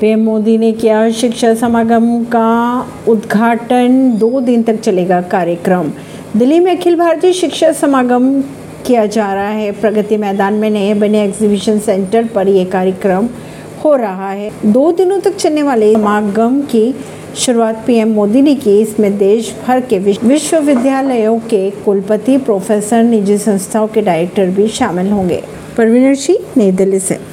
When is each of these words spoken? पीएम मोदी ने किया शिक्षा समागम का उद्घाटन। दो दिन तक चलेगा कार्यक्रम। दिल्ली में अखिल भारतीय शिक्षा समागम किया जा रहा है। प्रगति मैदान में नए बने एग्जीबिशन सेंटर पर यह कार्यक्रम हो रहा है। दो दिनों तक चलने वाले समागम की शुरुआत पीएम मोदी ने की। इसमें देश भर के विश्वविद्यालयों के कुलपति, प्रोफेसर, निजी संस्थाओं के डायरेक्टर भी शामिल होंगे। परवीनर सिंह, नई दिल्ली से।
पीएम 0.00 0.20
मोदी 0.20 0.58
ने 0.58 0.72
किया 0.72 1.10
शिक्षा 1.10 1.54
समागम 1.54 2.24
का 2.24 2.80
उद्घाटन। 3.08 4.16
दो 4.18 4.40
दिन 4.40 4.62
तक 4.62 4.80
चलेगा 4.80 5.20
कार्यक्रम। 5.20 5.90
दिल्ली 6.36 6.60
में 6.60 6.76
अखिल 6.76 6.96
भारतीय 6.96 7.32
शिक्षा 7.32 7.72
समागम 7.72 8.40
किया 8.86 9.06
जा 9.06 9.34
रहा 9.34 9.48
है। 9.48 9.72
प्रगति 9.72 10.16
मैदान 10.16 10.54
में 10.54 10.70
नए 10.70 10.94
बने 10.94 11.22
एग्जीबिशन 11.22 11.78
सेंटर 11.78 12.24
पर 12.24 12.48
यह 12.48 12.64
कार्यक्रम 12.64 13.28
हो 13.84 13.96
रहा 13.96 14.30
है। 14.30 14.50
दो 14.66 14.92
दिनों 14.92 15.20
तक 15.20 15.36
चलने 15.36 15.62
वाले 15.62 15.94
समागम 15.94 16.60
की 16.60 16.94
शुरुआत 17.36 17.84
पीएम 17.86 18.08
मोदी 18.08 18.42
ने 18.42 18.54
की। 18.54 18.80
इसमें 18.80 19.18
देश 19.18 19.54
भर 19.68 19.80
के 19.80 19.98
विश्वविद्यालयों 19.98 21.38
के 21.38 21.70
कुलपति, 21.70 22.38
प्रोफेसर, 22.38 23.02
निजी 23.02 23.38
संस्थाओं 23.38 23.86
के 23.86 24.02
डायरेक्टर 24.02 24.46
भी 24.46 24.68
शामिल 24.68 25.06
होंगे। 25.06 25.42
परवीनर 25.76 26.14
सिंह, 26.14 26.38
नई 26.56 26.70
दिल्ली 26.70 26.98
से। 26.98 27.18